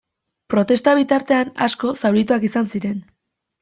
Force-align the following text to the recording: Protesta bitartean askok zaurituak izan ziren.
Protesta 0.53 0.95
bitartean 1.01 1.53
askok 1.69 2.03
zaurituak 2.05 2.53
izan 2.53 2.71
ziren. 2.77 3.03